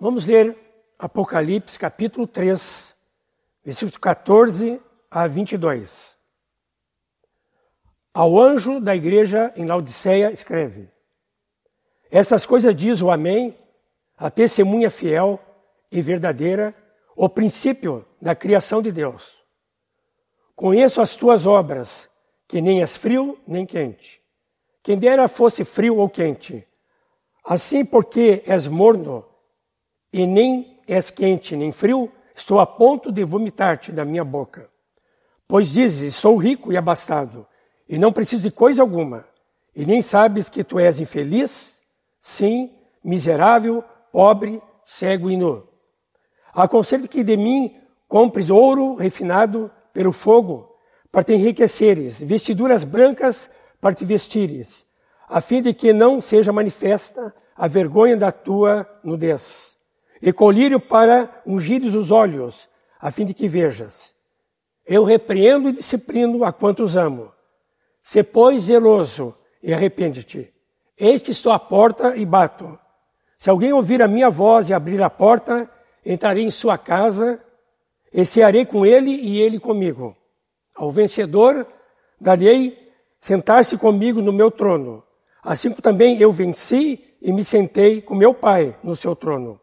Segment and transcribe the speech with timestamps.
[0.00, 0.56] Vamos ler
[0.96, 2.94] Apocalipse capítulo 3,
[3.64, 6.14] versículos 14 a 22.
[8.14, 10.88] Ao anjo da igreja em Laodiceia escreve:
[12.12, 13.58] Essas coisas diz o Amém,
[14.16, 15.40] a testemunha fiel
[15.90, 16.72] e verdadeira,
[17.16, 19.36] o princípio da criação de Deus.
[20.54, 22.08] Conheço as tuas obras,
[22.46, 24.22] que nem és frio nem quente.
[24.80, 26.64] Quem dera fosse frio ou quente.
[27.44, 29.27] Assim, porque és morno
[30.12, 34.68] e nem és quente nem frio, estou a ponto de vomitar-te da minha boca.
[35.46, 37.46] Pois dizes: Sou rico e abastado,
[37.88, 39.24] e não preciso de coisa alguma,
[39.74, 41.80] e nem sabes que tu és infeliz?
[42.20, 42.70] Sim,
[43.02, 43.82] miserável,
[44.12, 45.66] pobre, cego e nu.
[46.52, 47.74] Aconselho que de mim
[48.08, 50.74] compres ouro refinado pelo fogo,
[51.10, 54.84] para te enriqueceres, vestiduras brancas para te vestires,
[55.28, 59.76] a fim de que não seja manifesta a vergonha da tua nudez,
[60.20, 62.68] e colírio para ungires os olhos,
[63.00, 64.14] a fim de que vejas.
[64.86, 67.30] Eu repreendo e disciplino a quantos amo.
[68.02, 70.52] Se, pois, zeloso e arrepende-te.
[70.96, 72.78] Eis que estou à porta e bato.
[73.36, 75.70] Se alguém ouvir a minha voz e abrir a porta,
[76.04, 77.40] entrarei em sua casa
[78.12, 80.16] e cearei com ele e ele comigo.
[80.74, 81.66] Ao vencedor,
[82.20, 82.76] darei
[83.20, 85.04] sentar-se comigo no meu trono,
[85.42, 89.60] assim como também eu venci e me sentei com meu Pai no seu trono.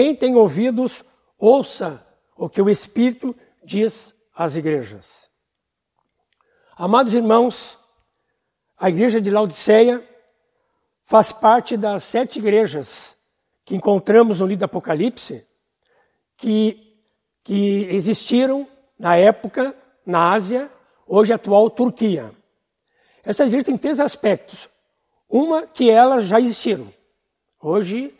[0.00, 1.04] Quem tem ouvidos,
[1.38, 2.02] ouça
[2.34, 5.28] o que o Espírito diz às igrejas.
[6.74, 7.78] Amados irmãos,
[8.78, 10.02] a igreja de Laodiceia
[11.04, 13.14] faz parte das sete igrejas
[13.62, 15.46] que encontramos no livro do Apocalipse,
[16.38, 16.96] que,
[17.44, 18.66] que existiram
[18.98, 20.70] na época na Ásia,
[21.06, 22.32] hoje atual Turquia.
[23.22, 24.66] Essas igrejas têm três aspectos.
[25.28, 26.90] Uma, que elas já existiram.
[27.60, 28.18] Hoje,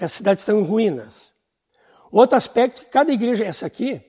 [0.00, 1.32] as cidades estão em ruínas.
[2.10, 4.00] Outro aspecto, que cada igreja, essa aqui,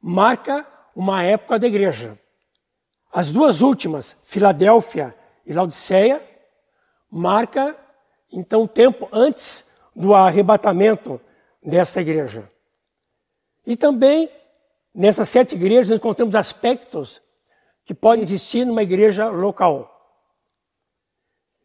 [0.00, 2.18] marca uma época da igreja.
[3.12, 5.14] As duas últimas, Filadélfia
[5.46, 6.22] e Laodiceia,
[7.10, 7.76] marca
[8.32, 9.64] então o tempo antes
[9.94, 11.20] do arrebatamento
[11.62, 12.50] dessa igreja.
[13.64, 14.28] E também
[14.92, 17.22] nessas sete igrejas nós encontramos aspectos
[17.84, 19.90] que podem existir numa igreja local.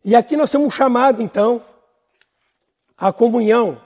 [0.03, 1.63] E aqui nós temos um chamado então
[2.99, 3.81] à comunhão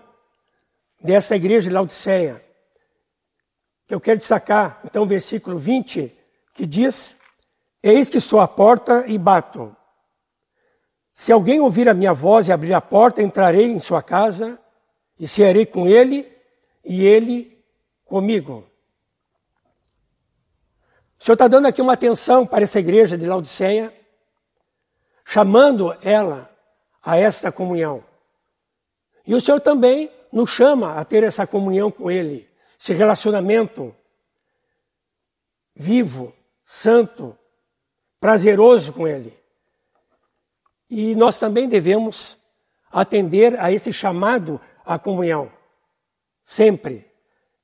[0.99, 2.43] dessa igreja de Laodiceia.
[3.87, 6.11] Eu quero destacar, então, o versículo 20,
[6.53, 7.15] que diz:
[7.81, 9.75] Eis que estou à porta e bato.
[11.13, 14.59] Se alguém ouvir a minha voz e abrir a porta, entrarei em sua casa
[15.19, 16.27] e cearei com ele
[16.83, 17.63] e ele
[18.03, 18.67] comigo.
[21.19, 23.93] O Senhor está dando aqui uma atenção para essa igreja de Laodiceia,
[25.23, 26.49] chamando ela
[27.01, 28.03] a esta comunhão.
[29.25, 32.47] E o Senhor também nos chama a ter essa comunhão com Ele,
[32.79, 33.95] esse relacionamento
[35.75, 36.33] vivo,
[36.65, 37.37] santo,
[38.19, 39.37] prazeroso com Ele.
[40.89, 42.37] E nós também devemos
[42.91, 45.51] atender a esse chamado à comunhão.
[46.43, 47.09] Sempre.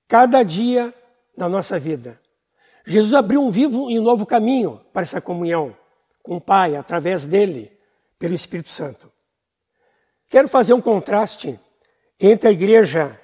[0.07, 0.93] Cada dia
[1.37, 2.19] da nossa vida.
[2.85, 5.75] Jesus abriu um vivo e um novo caminho para essa comunhão
[6.23, 7.71] com o Pai, através dele,
[8.17, 9.11] pelo Espírito Santo.
[10.29, 11.59] Quero fazer um contraste
[12.19, 13.19] entre a igreja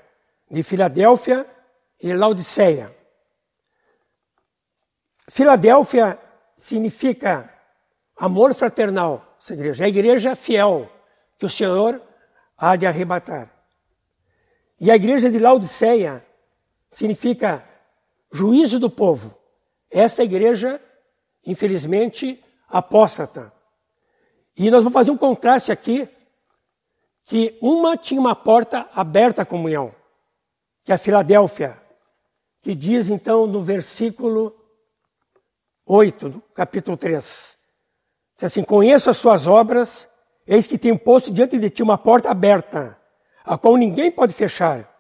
[0.50, 1.46] de Filadélfia
[2.02, 2.92] e Laodiceia.
[5.30, 6.20] Filadélfia
[6.58, 7.54] significa
[8.16, 9.84] amor fraternal, essa igreja.
[9.84, 10.90] É a igreja fiel
[11.38, 12.02] que o Senhor
[12.58, 13.52] há de arrebatar.
[14.80, 16.26] E a igreja de Laodiceia
[16.92, 17.68] significa
[18.32, 19.36] juízo do povo.
[19.92, 20.82] Esta igreja,
[21.46, 23.54] infelizmente, apóstata.
[24.58, 26.10] E nós vamos fazer um contraste aqui,
[27.26, 29.94] que uma tinha uma porta aberta à comunhão,
[30.84, 31.76] que é a Filadélfia,
[32.62, 34.56] que diz então no versículo
[35.86, 37.58] 8, do capítulo 3.
[38.36, 40.08] Diz assim: Conheço as suas obras,
[40.46, 42.98] eis que tenho posto diante de ti uma porta aberta,
[43.44, 44.92] a qual ninguém pode fechar.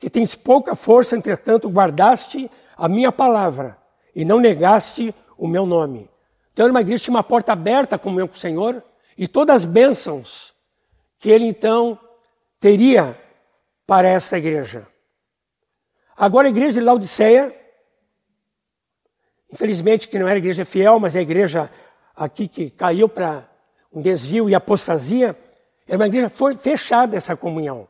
[0.00, 3.76] Que tens pouca força, entretanto, guardaste a minha palavra
[4.14, 6.08] e não negaste o meu nome.
[6.52, 8.82] Então, era uma igreja tinha uma porta aberta à comunhão com o Senhor
[9.16, 10.54] e todas as bênçãos
[11.18, 11.98] que ele então
[12.60, 13.18] teria
[13.86, 14.86] para essa igreja.
[16.16, 17.54] Agora, a igreja de Laodiceia,
[19.52, 21.70] infelizmente que não era igreja fiel, mas é a igreja
[22.14, 23.48] aqui que caiu para
[23.92, 25.36] um desvio e apostasia,
[25.86, 27.88] era uma igreja foi fechada essa comunhão.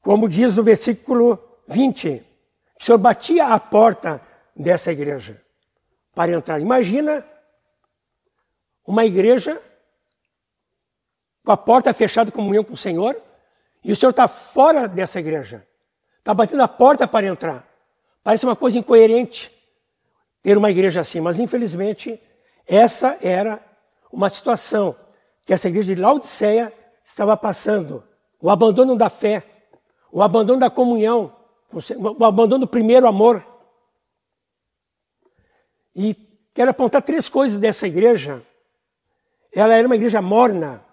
[0.00, 1.38] Como diz no versículo
[1.68, 2.24] 20,
[2.80, 4.22] o Senhor batia a porta
[4.56, 5.40] dessa igreja
[6.14, 6.60] para entrar.
[6.60, 7.24] Imagina
[8.86, 9.60] uma igreja
[11.50, 13.20] com a porta fechada, comunhão com o Senhor,
[13.82, 15.66] E o Senhor está fora dessa igreja.
[16.18, 17.66] Está batendo a porta para entrar.
[18.22, 19.50] Parece uma coisa incoerente
[20.42, 22.20] ter uma igreja assim, mas infelizmente
[22.66, 23.58] essa era
[24.12, 24.94] uma situação
[25.46, 28.04] que essa igreja de Laodiceia estava passando.
[28.40, 29.42] O abandono da fé,
[30.12, 31.34] o abandono da comunhão,
[31.72, 33.44] o abandono do primeiro amor.
[35.96, 36.14] E
[36.54, 38.42] quero apontar três coisas dessa igreja.
[39.52, 40.84] Ela era uma igreja morna.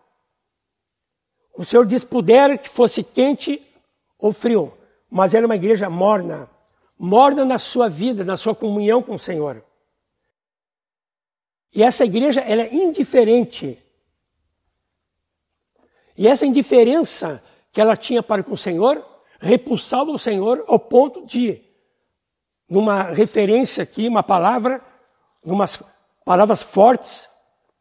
[1.58, 3.62] O Senhor diz: puder que fosse quente
[4.18, 4.72] ou frio,
[5.10, 6.50] mas era uma igreja morna.
[6.98, 9.64] Morna na sua vida, na sua comunhão com o Senhor.
[11.74, 13.78] E essa igreja ela é indiferente.
[16.18, 19.06] E essa indiferença que ela tinha para com o Senhor
[19.40, 21.62] repulsava o Senhor ao ponto de,
[22.68, 24.82] numa referência aqui, uma palavra,
[25.44, 25.84] umas
[26.26, 27.30] palavras fortes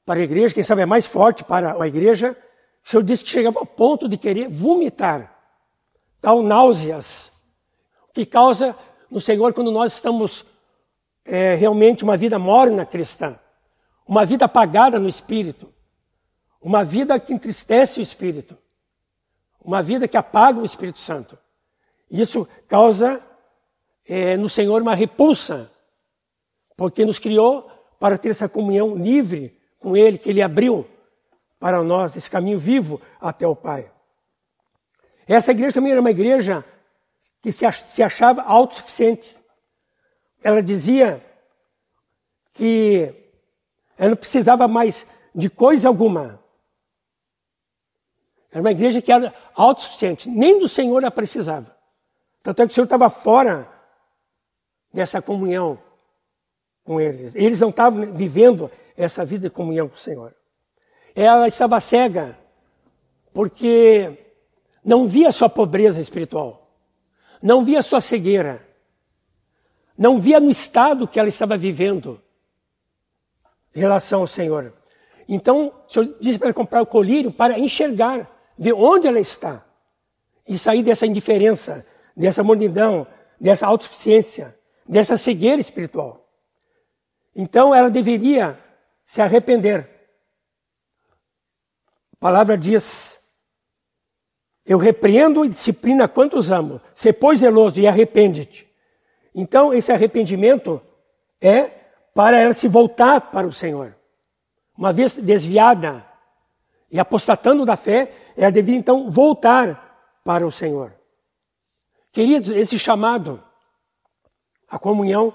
[0.05, 2.37] para a igreja, quem sabe é mais forte para a igreja,
[2.87, 5.37] o Senhor disse que chegava ao ponto de querer vomitar,
[6.21, 7.33] tal náuseas,
[8.15, 8.77] que causa
[9.11, 10.47] no Senhor quando nós estamos
[11.25, 13.37] é, realmente uma vida morna cristã,
[14.07, 15.69] uma vida apagada no espírito,
[16.63, 18.57] uma vida que entristece o espírito,
[19.61, 21.37] uma vida que apaga o Espírito Santo.
[22.09, 23.21] Isso causa
[24.07, 25.73] é, no Senhor uma repulsa,
[26.77, 27.69] porque nos criou
[27.99, 30.87] para ter essa comunhão livre com Ele, que Ele abriu
[31.59, 33.91] para nós, esse caminho vivo até o Pai.
[35.27, 36.65] Essa igreja também era uma igreja
[37.43, 39.37] que se achava autossuficiente.
[40.43, 41.25] Ela dizia
[42.53, 43.13] que
[43.99, 46.41] ela não precisava mais de coisa alguma.
[48.51, 51.77] Era uma igreja que era autossuficiente, nem do Senhor ela precisava.
[52.43, 53.69] Tanto é que o Senhor estava fora
[54.93, 55.79] dessa comunhão
[56.85, 57.35] com eles.
[57.35, 60.35] Eles não estavam vivendo essa vida de comunhão com o Senhor.
[61.17, 62.39] Ela estava cega,
[63.33, 64.35] porque
[64.85, 66.71] não via sua pobreza espiritual,
[67.43, 68.63] não via sua cegueira,
[69.97, 72.23] não via no estado que ela estava vivendo
[73.75, 74.75] em relação ao Senhor.
[75.27, 79.65] Então, o Senhor disse para ela comprar o colírio para enxergar, ver onde ela está
[80.47, 81.85] e sair dessa indiferença,
[82.15, 83.07] dessa mornidão,
[83.41, 84.55] dessa autossuficiência,
[84.87, 86.29] dessa cegueira espiritual.
[87.35, 88.59] Então ela deveria
[89.05, 89.96] se arrepender.
[92.19, 93.21] A palavra diz:
[94.65, 96.81] Eu repreendo e disciplina quantos amo.
[96.95, 98.67] Se pois zeloso e arrepende-te.
[99.35, 100.81] Então esse arrependimento
[101.41, 101.71] é
[102.15, 103.95] para ela se voltar para o Senhor.
[104.77, 106.05] Uma vez desviada
[106.91, 110.95] e apostatando da fé, ela deveria então voltar para o Senhor.
[112.11, 113.43] Queridos, esse chamado
[114.69, 115.35] à comunhão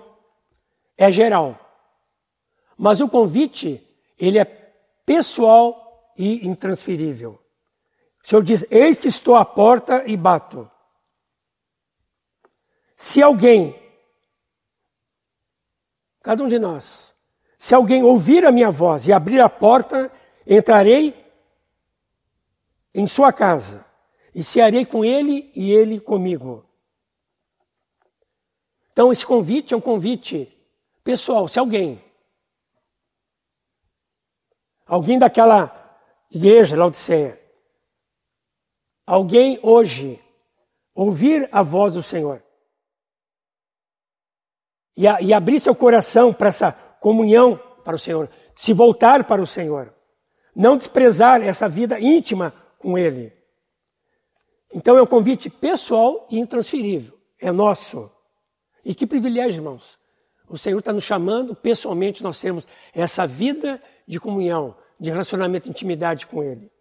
[0.97, 1.57] é geral.
[2.75, 3.85] Mas o convite,
[4.19, 4.45] ele é
[5.05, 7.39] pessoal e intransferível.
[8.23, 10.69] O Senhor diz: Eis que estou à porta e bato.
[12.95, 13.75] Se alguém,
[16.21, 17.13] cada um de nós,
[17.57, 20.11] se alguém ouvir a minha voz e abrir a porta,
[20.45, 21.15] entrarei
[22.93, 23.85] em sua casa
[24.33, 26.65] e cearei com ele e ele comigo.
[28.91, 30.55] Então, esse convite é um convite
[31.03, 31.47] pessoal.
[31.47, 32.03] Se alguém,
[34.85, 35.80] alguém daquela
[36.31, 37.39] igreja, Laodiceia,
[39.05, 40.19] alguém hoje
[40.95, 42.41] ouvir a voz do Senhor
[44.95, 49.41] e, a, e abrir seu coração para essa comunhão para o Senhor, se voltar para
[49.41, 49.93] o Senhor,
[50.55, 53.33] não desprezar essa vida íntima com Ele.
[54.73, 58.09] Então é um convite pessoal e intransferível, é nosso.
[58.85, 59.99] E que privilégio, irmãos.
[60.47, 66.27] O Senhor está nos chamando, pessoalmente, nós temos essa vida de comunhão, de relacionamento, intimidade
[66.27, 66.71] com Ele.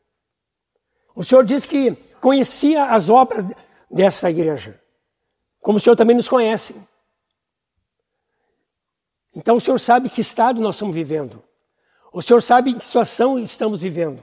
[1.15, 3.47] O Senhor diz que conhecia as obras
[3.91, 4.79] dessa igreja,
[5.59, 6.77] como o Senhor também nos conhece.
[9.35, 11.43] Então o Senhor sabe que estado nós estamos vivendo.
[12.13, 14.23] O Senhor sabe em que situação estamos vivendo.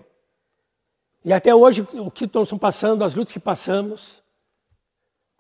[1.25, 4.21] E até hoje, o que nós estamos passando, as lutas que passamos,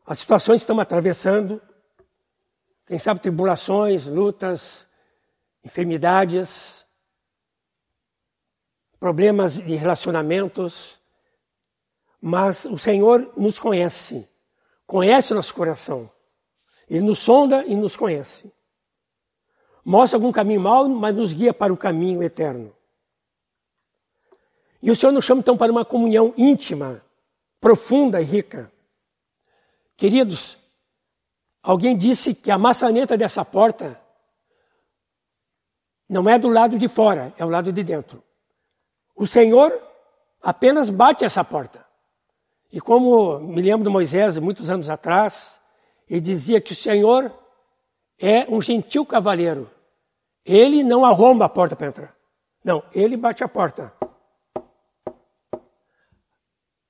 [0.03, 1.61] as situações que estamos atravessando,
[2.87, 4.87] quem sabe tribulações, lutas,
[5.63, 6.76] enfermidades,
[8.99, 10.97] problemas de relacionamentos,
[12.21, 14.27] mas o Senhor nos conhece,
[14.85, 16.09] conhece o nosso coração.
[16.89, 18.51] Ele nos sonda e nos conhece.
[19.83, 22.73] Mostra algum caminho mau, mas nos guia para o caminho eterno.
[24.81, 27.03] E o Senhor nos chama então para uma comunhão íntima,
[27.59, 28.71] profunda e rica.
[29.95, 30.57] Queridos,
[31.67, 33.99] Alguém disse que a maçaneta dessa porta
[36.07, 38.23] não é do lado de fora, é o lado de dentro.
[39.17, 39.73] O Senhor
[40.41, 41.83] apenas bate essa porta.
[42.71, 45.59] E como me lembro de Moisés, muitos anos atrás,
[46.07, 47.33] ele dizia que o Senhor
[48.19, 49.69] é um gentil cavalheiro.
[50.45, 52.15] Ele não arromba a porta para entrar.
[52.63, 53.91] Não, ele bate a porta.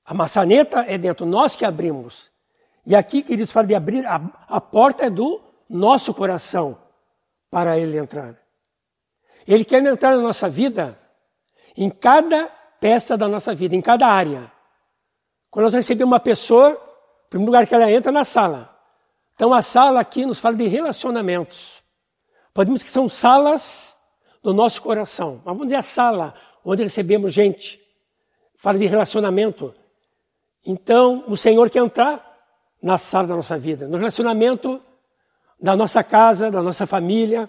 [0.04, 2.30] A maçaneta é dentro, nós que abrimos.
[2.84, 6.78] E aqui, queridos, fala de abrir, a, a porta é do nosso coração
[7.50, 8.36] para ele entrar.
[9.46, 10.98] Ele quer entrar na nossa vida,
[11.78, 12.46] em cada
[12.80, 14.50] peça da nossa vida, em cada área.
[15.48, 18.76] Quando nós recebemos uma pessoa, o primeiro lugar que ela entra é na sala.
[19.36, 21.80] Então a sala aqui nos fala de relacionamentos.
[22.52, 23.96] Podemos que são salas
[24.42, 25.36] do nosso coração.
[25.36, 27.80] Mas vamos dizer a sala onde recebemos gente.
[28.56, 29.72] Fala de relacionamento.
[30.66, 32.24] Então, o Senhor quer entrar
[32.82, 34.82] na sala da nossa vida, no relacionamento
[35.60, 37.48] da nossa casa, da nossa família,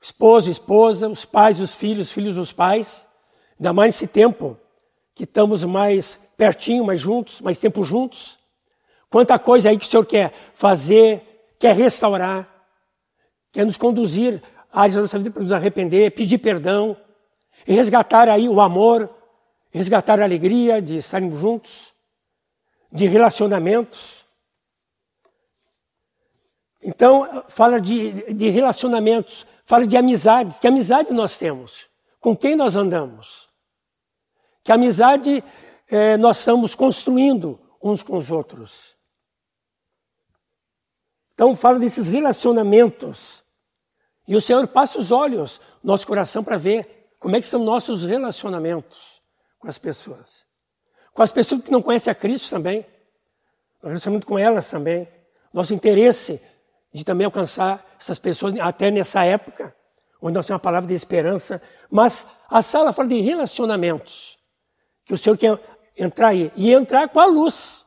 [0.00, 3.07] esposo, esposa, os pais, os filhos, os filhos dos pais.
[3.58, 4.56] Ainda mais nesse tempo
[5.14, 8.38] que estamos mais pertinho, mais juntos, mais tempo juntos.
[9.10, 12.48] Quanta coisa aí que o Senhor quer fazer, quer restaurar,
[13.50, 14.40] quer nos conduzir
[14.72, 16.96] à área da nossa vida para nos arrepender, pedir perdão
[17.66, 19.10] e resgatar aí o amor,
[19.72, 21.92] resgatar a alegria de estarmos juntos
[22.92, 24.24] de relacionamentos.
[26.80, 30.58] Então, fala de, de relacionamentos, fala de amizades.
[30.58, 31.88] Que amizade nós temos?
[32.20, 33.47] Com quem nós andamos?
[34.68, 35.42] Que amizade
[35.88, 38.94] é, nós estamos construindo uns com os outros?
[41.32, 43.42] Então, fala desses relacionamentos.
[44.26, 47.64] E o Senhor passa os olhos no nosso coração para ver como é que são
[47.64, 49.22] nossos relacionamentos
[49.58, 50.46] com as pessoas
[51.14, 52.84] com as pessoas que não conhecem a Cristo também.
[53.82, 55.08] Nós relacionamento com elas também.
[55.50, 56.42] Nosso interesse
[56.92, 59.74] de também alcançar essas pessoas, até nessa época,
[60.20, 61.62] onde nós temos uma palavra de esperança.
[61.90, 64.37] Mas a sala fala de relacionamentos.
[65.08, 65.58] Que o Senhor quer
[65.96, 66.52] entrar aí.
[66.54, 67.84] E entrar com a luz.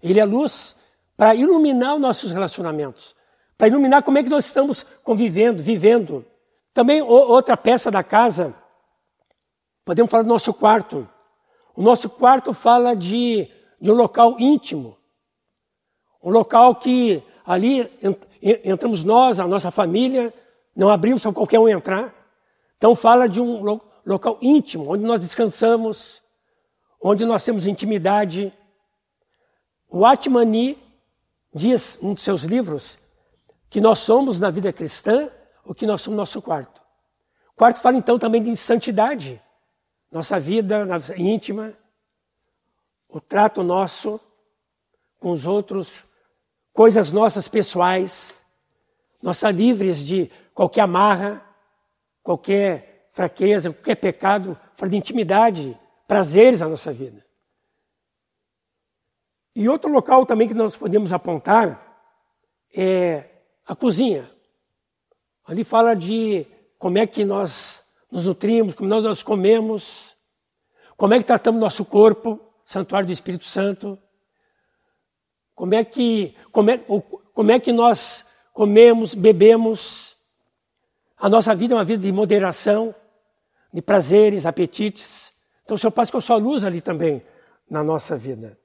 [0.00, 0.76] Ele é luz
[1.16, 3.16] para iluminar os nossos relacionamentos.
[3.58, 6.24] Para iluminar como é que nós estamos convivendo, vivendo.
[6.74, 8.54] Também outra peça da casa,
[9.84, 11.08] podemos falar do nosso quarto.
[11.74, 13.48] O nosso quarto fala de,
[13.80, 14.96] de um local íntimo,
[16.22, 17.90] um local que ali
[18.64, 20.32] entramos nós, a nossa família,
[20.74, 22.14] não abrimos para qualquer um entrar.
[22.76, 23.62] Então fala de um
[24.04, 26.22] local íntimo, onde nós descansamos,
[27.00, 28.52] onde nós temos intimidade.
[29.88, 30.78] O Atmani
[31.54, 32.98] diz, um dos seus livros,
[33.68, 35.30] que nós somos na vida cristã
[35.64, 36.82] o que nós somos no nosso quarto.
[37.54, 39.40] O quarto fala então também de santidade
[40.12, 41.72] nossa vida íntima,
[43.08, 44.20] o trato nosso
[45.18, 46.04] com os outros,
[46.70, 48.44] coisas nossas pessoais,
[49.22, 51.42] nós livres de qualquer amarra,
[52.22, 55.78] qualquer fraqueza, qualquer pecado, fala de intimidade,
[56.08, 57.24] prazeres na nossa vida.
[59.54, 61.80] E outro local também que nós podemos apontar
[62.74, 63.28] é
[63.66, 64.28] a cozinha.
[65.44, 66.46] Ali fala de
[66.78, 70.16] como é que nós nos nutrimos, como nós comemos,
[70.96, 73.98] como é que tratamos nosso corpo, santuário do Espírito Santo,
[75.54, 80.16] como é que, como é, como é que nós comemos, bebemos.
[81.16, 82.94] A nossa vida é uma vida de moderação,
[83.72, 85.32] de prazeres, apetites.
[85.64, 87.24] Então o Senhor passa com a sua luz ali também
[87.68, 88.58] na nossa vida.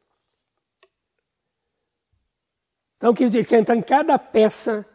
[2.98, 4.86] Então, querido, Ele quer entrar em cada peça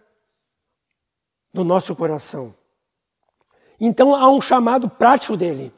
[1.52, 2.54] do nosso coração.
[3.78, 5.72] Então há um chamado prático dele,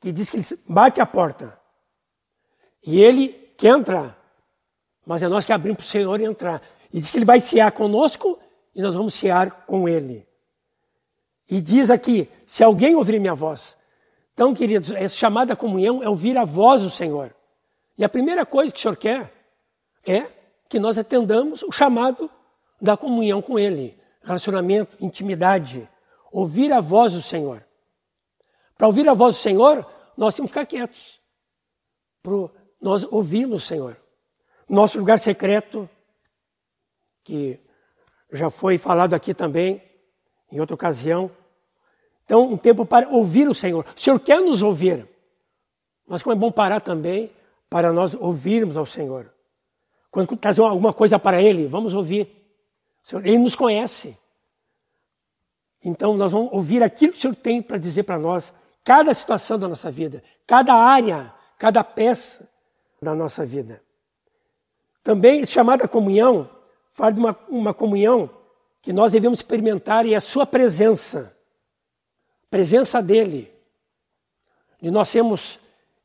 [0.00, 1.58] que diz que ele bate a porta.
[2.84, 4.18] E ele quer entrar,
[5.06, 6.60] mas é nós que abrimos para o Senhor entrar.
[6.92, 8.38] E diz que ele vai cear conosco
[8.74, 10.26] e nós vamos cear com ele.
[11.48, 13.76] E diz aqui: se alguém ouvir minha voz.
[14.34, 17.34] Então, queridos, essa chamada comunhão é ouvir a voz do Senhor.
[17.98, 19.32] E a primeira coisa que o Senhor quer
[20.06, 20.26] é
[20.68, 22.30] que nós atendamos o chamado
[22.80, 25.88] da comunhão com Ele, relacionamento, intimidade
[26.32, 27.62] ouvir a voz do Senhor.
[28.76, 31.20] Para ouvir a voz do Senhor, nós temos que ficar quietos.
[32.22, 32.32] Para
[32.80, 33.96] nós ouvirmos o Senhor.
[34.68, 35.88] Nosso lugar secreto,
[37.22, 37.60] que
[38.32, 39.82] já foi falado aqui também,
[40.52, 41.30] em outra ocasião.
[42.24, 43.84] Então, um tempo para ouvir o Senhor.
[43.96, 45.08] O Senhor quer nos ouvir.
[46.06, 47.32] Mas como é bom parar também
[47.68, 49.32] para nós ouvirmos ao Senhor.
[50.10, 52.28] Quando trazer alguma coisa para Ele, vamos ouvir.
[53.24, 54.16] Ele nos conhece.
[55.82, 58.52] Então, nós vamos ouvir aquilo que o Senhor tem para dizer para nós,
[58.84, 62.48] cada situação da nossa vida, cada área, cada peça
[63.00, 63.82] da nossa vida.
[65.02, 66.48] Também, chamada comunhão,
[66.90, 68.30] fala de uma, uma comunhão
[68.82, 71.34] que nós devemos experimentar é a sua presença,
[72.50, 73.50] presença dele.
[74.80, 75.60] De nós sermos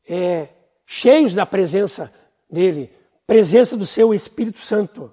[0.08, 0.48] é,
[0.86, 2.14] cheios da presença
[2.48, 2.94] dele,
[3.26, 5.12] presença do seu Espírito Santo.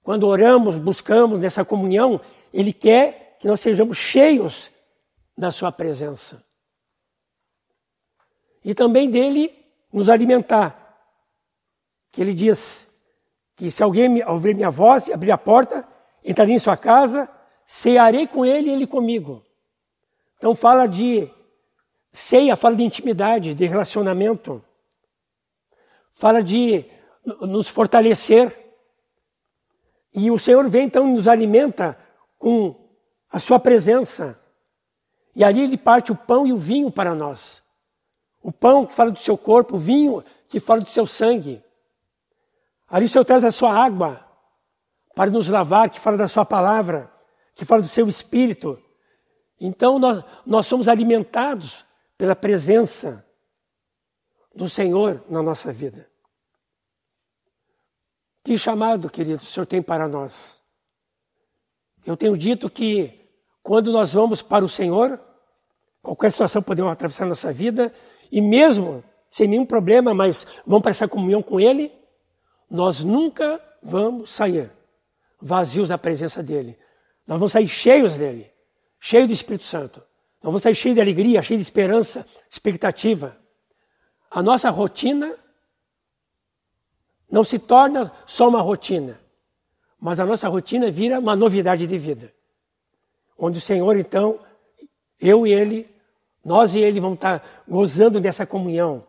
[0.00, 2.20] Quando oramos, buscamos nessa comunhão,
[2.52, 4.70] ele quer que nós sejamos cheios
[5.36, 6.44] da sua presença.
[8.64, 9.52] E também dele
[9.92, 10.80] nos alimentar.
[12.12, 12.83] Que ele diz
[13.56, 15.86] que se alguém ouvir minha voz e abrir a porta,
[16.24, 17.28] entrarei em sua casa,
[17.64, 19.42] cearei com ele e ele comigo.
[20.36, 21.30] Então fala de
[22.12, 24.62] ceia, fala de intimidade, de relacionamento.
[26.12, 26.84] Fala de
[27.40, 28.56] nos fortalecer.
[30.14, 31.98] E o Senhor vem então nos alimenta
[32.38, 32.74] com
[33.30, 34.38] a sua presença.
[35.34, 37.62] E ali ele parte o pão e o vinho para nós.
[38.42, 41.63] O pão que fala do seu corpo, o vinho que fala do seu sangue.
[42.94, 44.24] Ali o Senhor traz a sua água
[45.16, 47.12] para nos lavar, que fala da sua palavra,
[47.52, 48.80] que fala do seu espírito.
[49.60, 51.84] Então nós, nós somos alimentados
[52.16, 53.28] pela presença
[54.54, 56.08] do Senhor na nossa vida.
[58.44, 60.56] Que chamado, querido, o Senhor tem para nós?
[62.06, 63.28] Eu tenho dito que
[63.60, 65.20] quando nós vamos para o Senhor,
[66.00, 67.92] qualquer situação podemos atravessar a nossa vida,
[68.30, 72.03] e mesmo sem nenhum problema, mas vamos para essa comunhão com Ele,
[72.74, 74.68] nós nunca vamos sair
[75.40, 76.76] vazios da presença dEle.
[77.24, 78.50] Nós vamos sair cheios dEle,
[78.98, 80.00] cheios do Espírito Santo.
[80.42, 83.38] Nós vamos sair cheios de alegria, cheios de esperança, expectativa.
[84.28, 85.36] A nossa rotina
[87.30, 89.20] não se torna só uma rotina,
[90.00, 92.34] mas a nossa rotina vira uma novidade de vida.
[93.38, 94.40] Onde o Senhor, então,
[95.20, 95.88] eu e Ele,
[96.44, 99.06] nós e Ele vamos estar gozando dessa comunhão.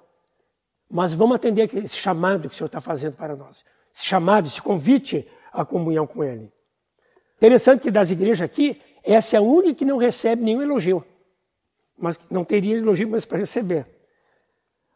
[0.96, 3.66] Mas vamos atender esse chamado que o Senhor está fazendo para nós.
[3.94, 6.50] Esse chamado, esse convite à comunhão com Ele.
[7.36, 11.04] Interessante que das igrejas aqui, essa é a única que não recebe nenhum elogio.
[11.98, 13.86] Mas não teria elogio mais para receber.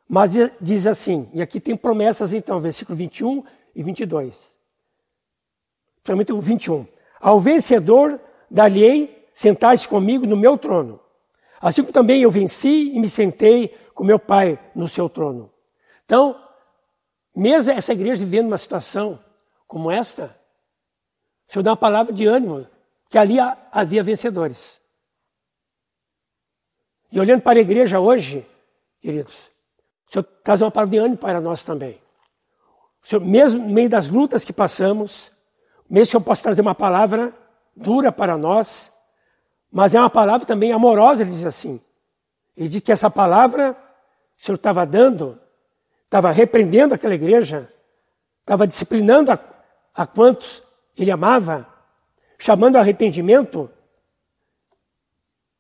[0.07, 3.43] Mas diz assim, e aqui tem promessas então, versículo 21
[3.75, 4.55] e 22.
[5.95, 6.87] Principalmente o 21.
[7.19, 8.17] Ao vencedor
[8.49, 10.97] dar-lhe sentar-se comigo no meu trono.
[11.59, 15.51] Assim como também eu venci e me sentei com meu Pai no seu trono.
[16.09, 16.43] Então,
[17.35, 19.23] mesmo essa igreja vivendo uma situação
[19.67, 20.35] como esta,
[21.47, 22.65] o Senhor dá uma palavra de ânimo,
[23.11, 23.35] que ali
[23.71, 24.81] havia vencedores.
[27.11, 28.43] E olhando para a igreja hoje,
[28.99, 29.51] queridos,
[30.07, 32.01] o Senhor traz uma palavra de ânimo para nós também.
[33.03, 35.31] O Senhor, mesmo no meio das lutas que passamos,
[35.87, 37.31] mesmo que eu possa trazer uma palavra
[37.75, 38.91] dura para nós,
[39.71, 41.79] mas é uma palavra também amorosa, ele diz assim.
[42.57, 43.77] Ele diz que essa palavra
[44.39, 45.39] o Senhor estava dando,
[46.09, 47.71] estava repreendendo aquela igreja,
[48.41, 49.39] estava disciplinando a,
[49.93, 50.63] a quantos
[50.97, 51.67] ele amava,
[52.39, 53.69] chamando ao arrependimento.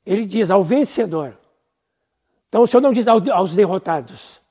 [0.03, 1.37] Ele diz ao vencedor.
[2.47, 4.41] Então o Senhor não diz aos derrotados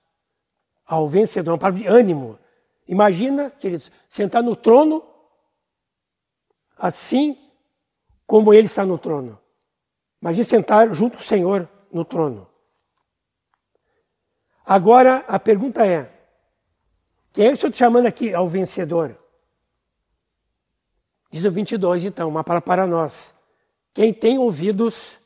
[0.87, 2.39] ao vencedor, uma palavra de ânimo.
[2.87, 5.03] Imagina, queridos, sentar no trono
[6.79, 7.37] assim
[8.25, 9.39] como ele está no trono.
[10.23, 12.48] Imagina sentar junto com o Senhor no trono.
[14.69, 16.13] Agora a pergunta é:
[17.33, 19.19] quem é que estou te chamando aqui ao vencedor?
[21.31, 23.35] Diz o 22, então, uma palavra para nós.
[23.95, 25.17] Quem tem ouvidos,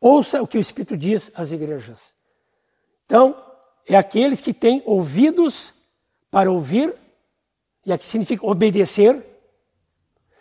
[0.00, 2.14] ouça o que o Espírito diz às igrejas.
[3.04, 3.36] Então,
[3.88, 5.74] é aqueles que têm ouvidos
[6.30, 6.94] para ouvir,
[7.84, 9.26] e aqui significa obedecer,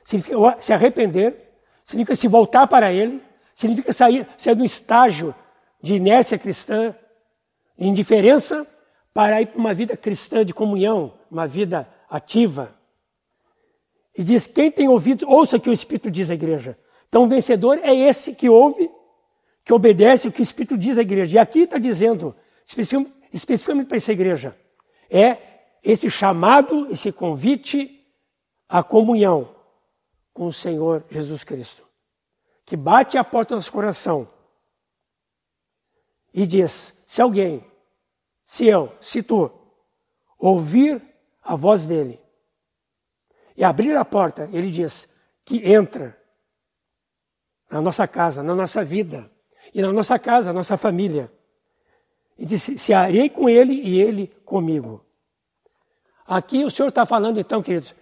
[0.04, 3.24] significa se arrepender, significa se voltar para Ele,
[3.56, 5.34] significa sair, sair do estágio
[5.82, 6.96] de inércia cristã,
[7.88, 8.68] indiferença,
[9.14, 12.76] para ir para uma vida cristã de comunhão, uma vida ativa.
[14.18, 16.78] E diz: quem tem ouvido, ouça o que o Espírito diz à igreja.
[17.08, 18.90] Então, o vencedor é esse que ouve,
[19.64, 21.38] que obedece o que o Espírito diz à igreja.
[21.38, 22.36] E aqui está dizendo,
[23.34, 24.56] especificamente para essa igreja,
[25.10, 25.38] é
[25.84, 28.06] esse chamado, esse convite
[28.68, 29.56] à comunhão
[30.34, 31.84] com o Senhor Jesus Cristo,
[32.66, 34.30] que bate a porta do nosso coração
[36.34, 37.66] e diz: se alguém,
[38.46, 39.50] se eu, se tu,
[40.38, 41.02] ouvir
[41.42, 42.22] a voz dele
[43.58, 45.10] e abrir a porta, ele diz
[45.44, 46.16] que entra
[47.68, 49.28] na nossa casa, na nossa vida,
[49.74, 51.34] e na nossa casa, na nossa família
[52.38, 55.04] e disse: Se arei com ele e ele comigo.
[56.28, 57.96] Aqui o Senhor está falando, então, queridos,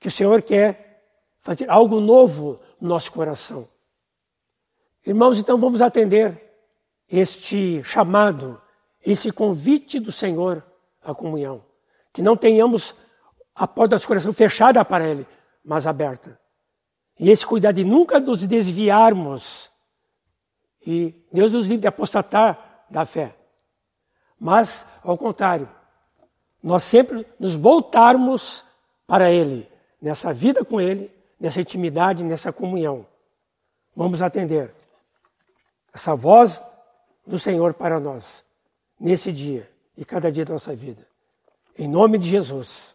[0.00, 1.00] que o Senhor quer
[1.38, 3.68] fazer algo novo no nosso coração.
[5.06, 6.47] Irmãos, então vamos atender
[7.10, 8.60] este chamado,
[9.04, 10.64] esse convite do Senhor
[11.02, 11.64] à comunhão.
[12.12, 12.94] Que não tenhamos
[13.54, 15.26] a porta do coração fechada para Ele,
[15.64, 16.38] mas aberta.
[17.18, 19.70] E esse cuidado de nunca nos desviarmos.
[20.86, 23.38] E Deus nos livre de apostatar da fé
[24.38, 25.68] mas, ao contrário,
[26.62, 28.64] nós sempre nos voltarmos
[29.06, 29.68] para Ele,
[30.00, 33.06] nessa vida com Ele, nessa intimidade, nessa comunhão.
[33.96, 34.72] Vamos atender
[35.92, 36.62] essa voz
[37.28, 38.42] do Senhor para nós,
[38.98, 41.06] nesse dia e cada dia da nossa vida.
[41.76, 42.94] Em nome de Jesus.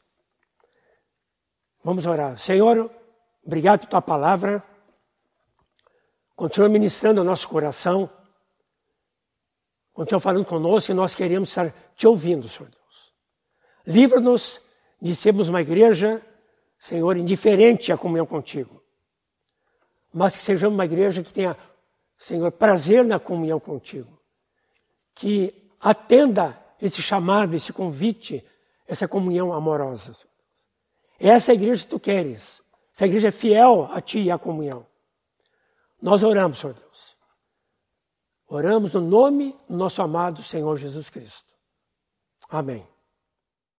[1.83, 2.39] Vamos orar.
[2.39, 2.89] Senhor,
[3.45, 4.63] obrigado por tua palavra.
[6.35, 8.09] Continua ministrando o nosso coração.
[9.93, 13.13] Continua falando conosco e nós queremos estar te ouvindo, Senhor Deus.
[13.85, 14.59] Livra-nos
[14.99, 16.25] de sermos uma igreja,
[16.79, 18.81] Senhor, indiferente à comunhão contigo.
[20.11, 21.55] Mas que sejamos uma igreja que tenha,
[22.17, 24.22] Senhor, prazer na comunhão contigo.
[25.15, 28.43] Que atenda esse chamado, esse convite,
[28.87, 30.15] essa comunhão amorosa.
[31.19, 32.61] Essa é a igreja que tu queres.
[32.93, 34.85] Essa igreja é fiel a ti e à comunhão.
[36.01, 37.15] Nós oramos, Senhor Deus.
[38.47, 41.53] Oramos no nome do nosso amado Senhor Jesus Cristo.
[42.49, 42.92] Amém.